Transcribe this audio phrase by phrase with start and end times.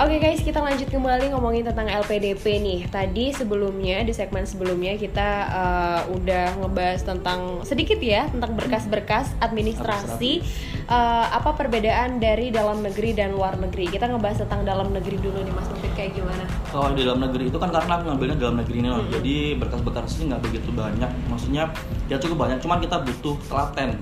[0.00, 2.88] Oke guys, kita lanjut kembali ngomongin tentang LPDP nih.
[2.88, 10.40] Tadi sebelumnya di segmen sebelumnya kita uh, udah ngebahas tentang sedikit ya tentang berkas-berkas administrasi.
[10.88, 13.92] Uh, apa perbedaan dari dalam negeri dan luar negeri?
[13.92, 16.48] Kita ngebahas tentang dalam negeri dulu nih Mas Mufid kayak gimana?
[16.72, 19.08] Kalau di dalam negeri itu kan karena aku ngambilnya dalam negeri nih, hmm.
[19.20, 21.10] jadi berkas-berkas ini nggak begitu banyak.
[21.28, 21.68] Maksudnya
[22.08, 24.00] ya cukup banyak, cuman kita butuh telaten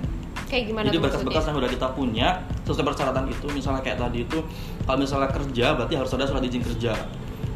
[0.49, 2.29] Kayak gimana Jadi berkas-berkas yang udah kita punya
[2.65, 4.39] sesuai persyaratan itu, misalnya kayak tadi itu
[4.89, 6.93] kalau misalnya kerja berarti harus ada surat izin kerja.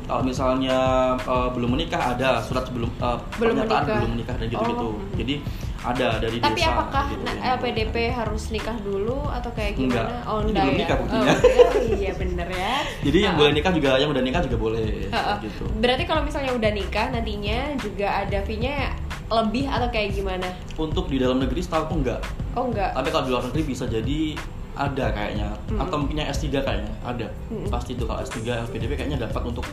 [0.02, 0.78] Kalau misalnya
[1.24, 3.97] uh, belum menikah ada surat sebelum uh, belum pernyataan menikah.
[3.97, 4.88] belum menikah dan gitu-gitu.
[4.92, 5.16] Oh.
[5.16, 5.34] Jadi
[5.83, 6.55] ada dari Tapi desa.
[6.55, 9.88] Tapi apakah gitu, nah, LPDP harus nikah dulu atau kayak gimana?
[9.88, 10.06] Enggak.
[10.30, 10.80] Oh, enggak belum ya?
[10.84, 11.34] nikah buktinya.
[11.34, 12.74] Oh, iya bener ya.
[13.02, 15.64] Jadi yang boleh nikah juga yang udah nikah juga boleh uh, gitu.
[15.83, 18.95] Berarti kalau misalnya udah nikah nantinya juga ada fee-nya
[19.41, 20.48] lebih atau kayak gimana?
[20.77, 22.20] Untuk di dalam negeri setahu aku enggak.
[22.52, 22.92] Oh enggak.
[22.92, 24.36] Tapi kalau di luar negeri bisa jadi
[24.72, 25.84] ada kayaknya hmm.
[25.84, 27.28] atau mungkin yang S3 kayaknya ada.
[27.52, 27.68] Hmm.
[27.68, 29.66] Pasti itu kalau S3 LPDP kayaknya dapat untuk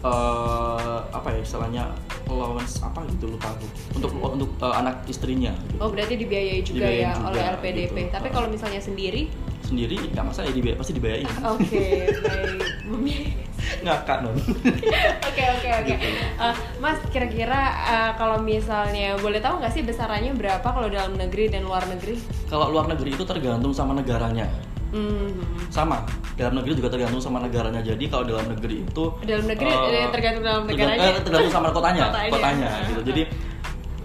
[0.00, 1.84] uh, apa ya istilahnya
[2.28, 3.66] allowance apa gitu lupa aku.
[4.00, 4.34] Untuk hmm.
[4.40, 5.76] untuk uh, anak istrinya gitu.
[5.80, 7.96] Oh, berarti dibiayai juga dibiayai ya juga, oleh LPDP.
[8.08, 8.12] Gitu.
[8.16, 9.28] Tapi kalau misalnya sendiri
[9.66, 11.26] sendiri nggak masalah ya dibayar pasti dibayarin.
[11.26, 13.30] Oke, okay, baik.
[13.82, 15.94] ngakak non oke oke oke.
[15.96, 16.08] Gitu.
[16.18, 21.50] eh, mas kira-kira uh, kalau misalnya boleh tahu nggak sih besarannya berapa kalau dalam negeri
[21.50, 22.18] dan luar negeri?
[22.46, 24.48] Kalau luar negeri itu tergantung sama negaranya.
[24.86, 25.66] Mm-hmm.
[25.68, 26.06] sama.
[26.38, 27.82] Dalam negeri juga tergantung sama negaranya.
[27.82, 30.96] Jadi kalau dalam negeri itu dalam negeri uh, tergantung dalam negaranya?
[30.96, 33.02] tergantung, tergantung sama kotanya kotanya, kotanya gitu.
[33.02, 33.22] jadi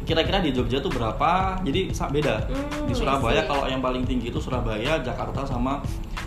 [0.02, 1.62] kira-kira di Jogja tuh berapa?
[1.64, 2.36] Jadi beda.
[2.50, 5.80] Mm, di Surabaya kalau yang paling tinggi itu Surabaya Jakarta sama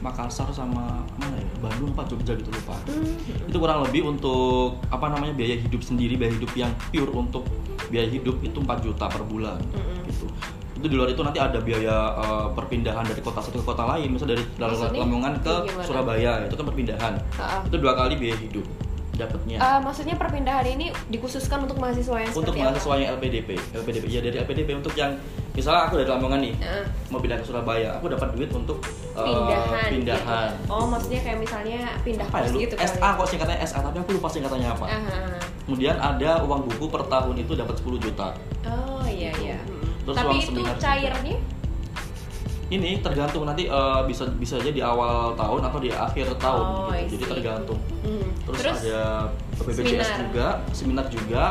[0.05, 1.49] Makassar sama mana ya?
[1.65, 2.05] Bandung apa?
[2.05, 2.77] Jogja gitu lupa.
[2.85, 3.49] Hmm.
[3.49, 7.49] itu kurang lebih untuk apa namanya biaya hidup sendiri biaya hidup yang pure untuk
[7.89, 10.05] biaya hidup itu 4 juta per bulan hmm.
[10.13, 10.29] gitu.
[10.77, 14.13] Itu di luar itu nanti ada biaya uh, perpindahan dari kota satu ke kota lain.
[14.13, 15.55] Misalnya dari Lamongan ke
[15.89, 17.15] Surabaya itu kan perpindahan.
[17.35, 17.61] Uh -uh.
[17.65, 18.67] itu dua kali biaya hidup
[19.17, 19.57] dapatnya.
[19.63, 24.37] Uh, maksudnya perpindahan ini dikhususkan untuk mahasiswa yang untuk mahasiswa yang LPDP, LPDP ya dari
[24.43, 25.17] LPDP untuk yang
[25.55, 26.85] misalnya aku dari Lamongan nih uh.
[27.15, 28.83] mau pindah ke Surabaya, aku dapat duit untuk
[29.15, 29.89] uh, pindahan.
[29.95, 30.51] pindahan.
[30.51, 30.71] Gitu.
[30.75, 33.11] Oh maksudnya kayak misalnya pindah apa ya, gitu SA ya?
[33.15, 34.87] kok singkatnya SA tapi aku lupa singkatannya apa.
[34.91, 35.39] Uh -huh.
[35.65, 38.29] Kemudian ada uang buku per tahun itu dapat 10 juta.
[38.67, 39.47] Oh iya gitu.
[39.47, 39.59] iya.
[40.05, 41.39] Terus tapi itu cairnya?
[42.73, 46.91] ini tergantung nanti uh, bisa bisa aja di awal tahun atau di akhir tahun oh,
[47.07, 47.21] gitu.
[47.21, 47.81] Jadi tergantung.
[48.03, 48.27] Hmm.
[48.49, 49.03] Terus, Terus ada
[49.61, 50.19] BPJS seminar.
[50.21, 51.45] juga, seminar juga.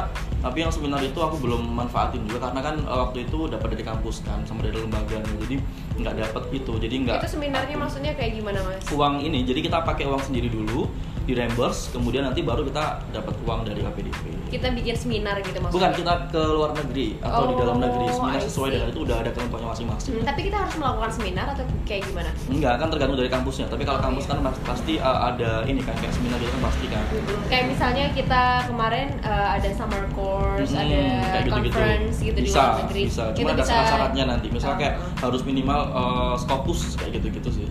[0.44, 3.84] Tapi yang seminar itu aku belum manfaatin juga karena kan uh, waktu itu dapat dari
[3.88, 5.56] kampus kan sama dari lembaga jadi
[5.96, 6.74] nggak dapat itu.
[6.84, 7.20] Jadi nggak.
[7.24, 8.84] Itu seminarnya aku, maksudnya kayak gimana mas?
[8.92, 10.92] Uang ini, jadi kita pakai uang sendiri dulu
[11.24, 15.74] di reimburse kemudian nanti baru kita dapat uang dari APDP kita bikin seminar gitu maksudnya?
[15.74, 18.06] Bukan kita ke luar negeri atau oh, di dalam negeri.
[18.14, 20.12] Seminar sesuai dengan itu udah ada kelompoknya masing-masing.
[20.14, 22.30] Hmm, tapi kita harus melakukan seminar atau kayak gimana?
[22.46, 23.66] Enggak kan tergantung dari kampusnya.
[23.74, 24.30] Tapi kalau oh, kampus iya.
[24.30, 27.04] kan pasti uh, ada ini kan kayak seminar gitu kan pasti kan.
[27.10, 31.54] Hmm, kayak misalnya kita kemarin uh, ada summer course hmm, ada kayak gitu -gitu.
[31.58, 33.02] conference gitu bisa, di luar negeri.
[33.10, 33.24] bisa.
[33.34, 34.48] Cuma ada syarat-syaratnya nanti.
[34.54, 37.68] Misalnya kayak uh, harus minimal uh, Scopus kayak gitu-gitu sih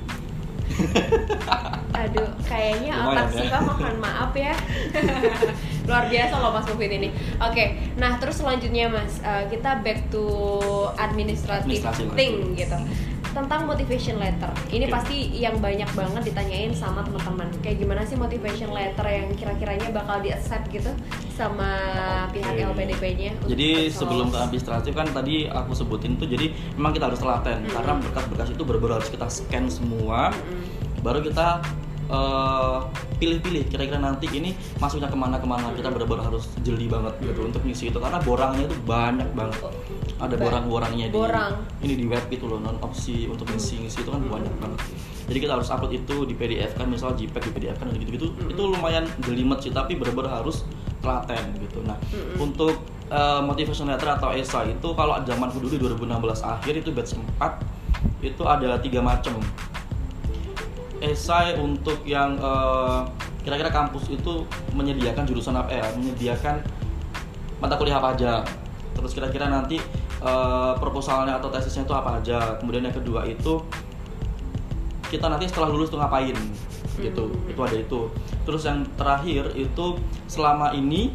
[2.02, 3.60] Aduh, kayaknya otak ya.
[3.62, 4.54] mohon maaf ya.
[5.88, 7.08] Luar biasa loh Mas Mufid ini.
[7.38, 7.68] Oke, okay,
[7.98, 10.24] nah terus selanjutnya Mas, uh, kita back to
[10.98, 11.84] administrative
[12.14, 12.78] thing gitu
[13.32, 14.52] tentang motivation letter.
[14.68, 14.92] Ini okay.
[14.92, 17.48] pasti yang banyak banget ditanyain sama teman-teman.
[17.64, 20.92] Kayak gimana sih motivation letter yang kira-kiranya bakal di accept gitu
[21.32, 21.70] sama
[22.28, 22.40] okay.
[22.40, 23.32] pihak LPDP-nya?
[23.48, 27.66] Jadi sebelum ke administratif kan tadi aku sebutin tuh jadi memang kita harus telaten mm
[27.66, 27.74] -hmm.
[27.74, 30.30] karena berkas-berkas itu benar-benar harus kita scan semua.
[30.30, 31.00] Mm -hmm.
[31.02, 31.64] Baru kita
[32.12, 32.78] eh,
[33.22, 34.50] pilih-pilih kira-kira nanti ini
[34.82, 38.76] masuknya ke mana-kemana kita benar-benar harus jeli banget gitu untuk ngisi itu karena borangnya itu
[38.82, 39.62] banyak banget
[40.18, 41.54] ada borang-borangnya di Borang.
[41.86, 44.78] ini di web itu loh non opsi untuk ngisi ngisi itu kan banyak banget
[45.30, 48.62] jadi kita harus upload itu di PDF kan misalnya JPEG di PDF kan gitu-gitu itu
[48.62, 50.66] lumayan jelimet sih tapi benar-benar harus
[51.02, 51.82] telaten gitu.
[51.82, 51.98] Nah
[52.38, 52.78] untuk
[53.12, 57.82] uh, motivation letter atau esai itu kalau zaman dulu di 2016 akhir itu batch 4
[58.22, 59.36] itu ada tiga macam.
[61.02, 63.00] Esai untuk yang eh,
[63.42, 65.86] kira-kira kampus itu menyediakan jurusan apa ya?
[65.98, 66.62] Menyediakan
[67.58, 68.46] mata kuliah apa aja.
[68.94, 69.82] Terus kira-kira nanti
[70.22, 72.54] uh, proposalnya atau tesisnya itu apa aja.
[72.62, 73.66] Kemudian yang kedua itu
[75.10, 76.38] kita nanti setelah lulus tuh ngapain
[77.00, 77.52] gitu hmm.
[77.52, 78.00] itu ada itu
[78.44, 79.86] terus yang terakhir itu
[80.28, 81.14] selama ini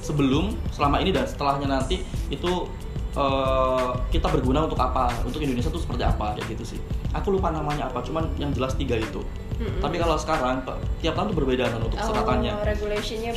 [0.00, 2.68] sebelum selama ini dan setelahnya nanti itu
[3.16, 6.80] uh, kita berguna untuk apa untuk Indonesia tuh seperti apa kayak gitu sih
[7.14, 9.22] aku lupa namanya apa cuman yang jelas tiga itu
[9.54, 10.66] hmm Tapi kalau sekarang
[10.98, 12.52] tiap tahun tuh berbeda kan untuk seratannya.
[12.58, 12.64] Oh,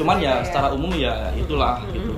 [0.01, 1.93] Cuman ya, ya secara umum ya itulah mm-hmm.
[1.93, 2.13] gitu.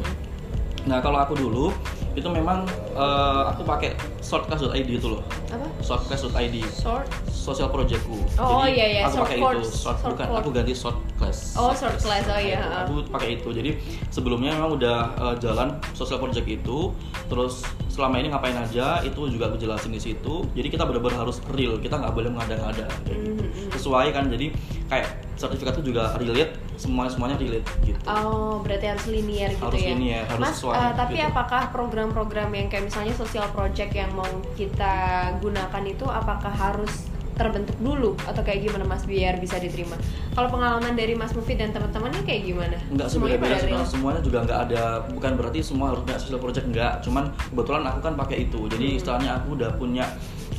[0.87, 1.75] Nah kalau aku dulu
[2.19, 5.23] itu memang uh, aku pakai shortcast.id itu loh.
[5.49, 5.65] Apa?
[5.79, 6.55] Shortcast.id.
[6.75, 7.07] Short.
[7.31, 8.19] Sosial projectku.
[8.37, 9.01] Oh Jadi, iya iya.
[9.07, 10.25] Aku pakai itu short, short bukan.
[10.37, 11.19] Aku ganti shortcast.
[11.19, 11.39] class.
[11.59, 12.25] Oh, short class.
[12.27, 12.59] Oh iya.
[12.59, 13.49] Nah, aku pakai itu.
[13.51, 13.71] Jadi
[14.11, 16.91] sebelumnya memang udah uh, jalan social project itu,
[17.27, 17.63] terus
[17.99, 20.47] selama ini ngapain aja itu juga aku jelasin di situ.
[20.55, 21.75] Jadi kita benar-benar harus real.
[21.83, 23.43] Kita nggak boleh mengada-ngada kayak gitu.
[23.43, 23.75] Mm-hmm.
[23.75, 24.31] Sesuai kan.
[24.31, 24.55] Jadi
[24.87, 27.99] kayak sertifikat itu juga relate, semuanya semuanya relate gitu.
[28.07, 29.91] Oh, berarti harus linear gitu harus ya.
[29.95, 31.27] Linear, harus Mas, sesuai, uh, tapi gitu.
[31.31, 34.95] apakah program-program yang kayak misalnya social project yang mau kita
[35.39, 37.07] gunakan itu apakah harus
[37.39, 39.95] terbentuk dulu atau kayak gimana Mas biar bisa diterima?
[40.35, 42.75] Kalau pengalaman dari Mas Mufid dan teman-temannya kayak gimana?
[42.91, 44.83] Enggak sih beda-beda sebenarnya semuanya juga nggak ada
[45.15, 48.59] bukan berarti semua harus punya social project enggak, cuman kebetulan aku kan pakai itu.
[48.67, 48.97] Jadi hmm.
[48.99, 50.05] istilahnya aku udah punya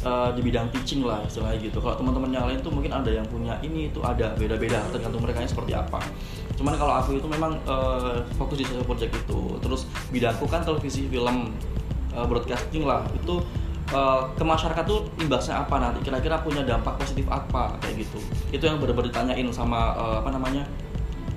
[0.05, 1.79] uh, di bidang teaching lah istilahnya gitu.
[1.85, 5.45] Kalau teman-teman yang lain tuh mungkin ada yang punya ini itu ada beda-beda tergantung mereka
[5.45, 6.01] seperti apa.
[6.57, 9.41] Cuman kalau aku itu memang uh, fokus di social project itu.
[9.61, 11.53] Terus bidangku kan televisi, film,
[12.13, 13.05] uh, broadcasting lah.
[13.17, 13.45] Itu
[13.95, 15.75] uh, ke masyarakat tuh imbasnya apa?
[15.79, 17.77] Nanti kira-kira punya dampak positif apa?
[17.83, 18.19] Kayak gitu.
[18.55, 20.65] Itu yang benar-benar ditanyain sama uh, apa namanya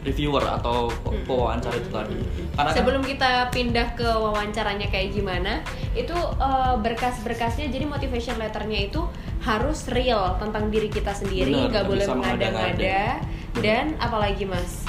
[0.04, 1.24] reviewer atau hmm.
[1.24, 2.20] pewawancara itu tadi.
[2.60, 5.64] Karena kan sebelum kan, kita pindah ke wawancaranya kayak gimana,
[5.96, 9.02] itu uh, berkas-berkasnya jadi motivation letternya itu
[9.44, 13.24] harus real tentang diri kita sendiri, nggak boleh mengada-ngada.
[13.64, 14.84] Dan apalagi mas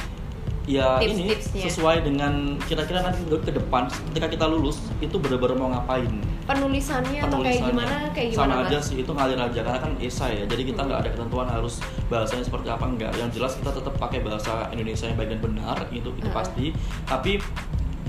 [0.64, 5.68] ya tips ini sesuai dengan kira-kira nanti ke depan ketika kita lulus itu benar-benar mau
[5.76, 6.08] ngapain?
[6.44, 7.96] Penulisannya, atau kayak gimana?
[8.12, 10.98] Kayak gimana sama aja sih itu ngalir aja karena kan esai ya jadi kita nggak
[11.00, 11.04] hmm.
[11.08, 11.74] ada ketentuan harus
[12.08, 15.76] bahasanya seperti apa enggak yang jelas kita tetap pakai bahasa Indonesia yang baik dan benar
[15.92, 16.36] itu itu hmm.
[16.36, 16.66] pasti.
[17.04, 17.32] Tapi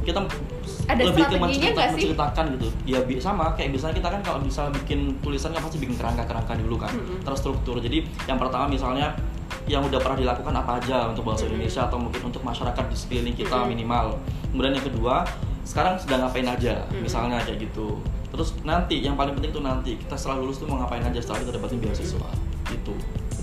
[0.06, 0.22] kita
[0.86, 2.68] ada lebih ke menceritakan, menceritakan gitu.
[2.86, 6.78] Ya sama kayak misalnya kita kan kalau bisa bikin tulisan kan pasti bikin kerangka-kerangka dulu
[6.78, 7.26] kan -hmm.
[7.26, 7.82] terstruktur.
[7.82, 9.18] Jadi yang pertama misalnya
[9.66, 13.36] yang udah pernah dilakukan apa aja untuk bahasa Indonesia atau mungkin untuk masyarakat di sekeliling
[13.38, 14.22] kita minimal.
[14.54, 15.26] Kemudian yang kedua,
[15.66, 17.98] sekarang sedang ngapain aja, misalnya kayak gitu.
[18.30, 21.42] Terus nanti yang paling penting tuh nanti kita setelah lulus tuh mau ngapain aja setelah
[21.42, 22.30] kita dapetin beasiswa.
[22.70, 22.94] Itu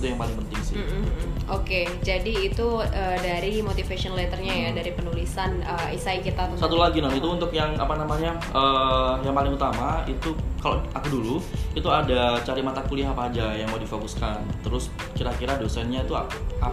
[0.03, 0.75] itu yang paling penting sih.
[0.75, 1.03] Mm -hmm.
[1.47, 6.51] Oke, okay, jadi itu uh, dari motivation letternya ya, dari penulisan uh, isai kita.
[6.59, 11.07] Satu lagi non, itu untuk yang apa namanya, uh, yang paling utama itu kalau aku
[11.07, 11.37] dulu
[11.79, 14.43] itu ada cari mata kuliah apa aja yang mau difokuskan.
[14.67, 16.19] Terus kira-kira dosennya itu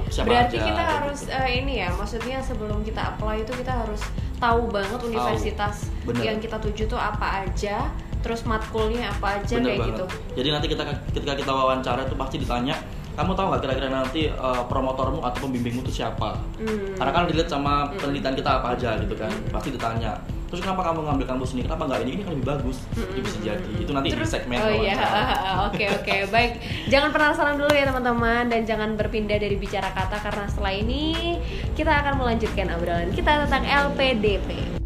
[0.10, 0.66] siapa Berarti aja.
[0.66, 1.38] Berarti kita harus gitu.
[1.38, 4.02] uh, ini ya, maksudnya sebelum kita apply itu kita harus
[4.42, 6.24] tahu banget universitas tahu.
[6.24, 9.92] yang kita tuju tuh apa aja terus matkulnya apa aja Bener kayak banget.
[9.96, 10.06] gitu.
[10.40, 10.84] Jadi nanti kita
[11.16, 12.76] ketika kita wawancara itu pasti ditanya
[13.20, 16.40] kamu tahu nggak kira-kira nanti uh, promotormu atau pembimbingmu itu siapa?
[16.56, 16.96] Hmm.
[16.96, 18.00] Karena kan dilihat sama hmm.
[18.00, 19.52] penelitian kita apa aja gitu kan, hmm.
[19.52, 20.16] pasti ditanya.
[20.50, 21.62] Terus kenapa kamu ngambil kampus ini?
[21.68, 22.12] Kenapa nggak ini?
[22.16, 22.78] Ini kan lebih bagus.
[22.96, 23.12] Hmm.
[23.12, 23.72] Itu bisa jadi.
[23.76, 24.98] Itu nanti Terus, di segmen Oh iya,
[25.68, 26.52] oke oke baik.
[26.88, 31.38] Jangan penasaran dulu ya teman-teman dan jangan berpindah dari bicara kata karena setelah ini
[31.76, 34.79] kita akan melanjutkan obrolan kita tentang LPDP.